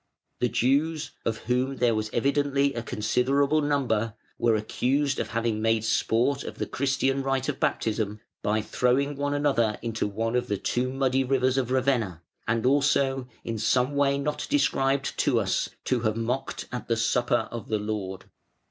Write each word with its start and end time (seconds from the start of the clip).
The 0.39 0.49
Jews, 0.49 1.11
of 1.25 1.37
whom 1.45 1.75
there 1.75 1.93
was 1.93 2.09
evidently 2.11 2.73
a 2.73 2.81
considerable 2.81 3.61
number, 3.61 4.15
were 4.39 4.55
accused 4.55 5.19
of 5.19 5.27
having 5.29 5.61
made 5.61 5.83
sport 5.83 6.43
of 6.43 6.57
the 6.57 6.65
Christian 6.65 7.21
rite 7.21 7.47
of 7.47 7.59
baptism 7.59 8.19
by 8.41 8.63
throwing 8.63 9.15
one 9.15 9.35
another 9.35 9.77
into 9.83 10.07
one 10.07 10.35
of 10.35 10.47
the 10.47 10.57
two 10.57 10.91
muddy 10.91 11.23
rivers 11.23 11.55
of 11.55 11.69
Ravenna, 11.69 12.23
and 12.47 12.65
also, 12.65 13.27
in 13.43 13.59
some 13.59 13.95
way 13.95 14.17
not 14.17 14.47
described 14.49 15.15
to 15.19 15.39
us, 15.39 15.69
to 15.83 15.99
have 15.99 16.17
mocked 16.17 16.65
at 16.71 16.87
the 16.87 16.97
supper 16.97 17.47
of 17.51 17.67
the 17.67 17.77
Lord. 17.77 18.25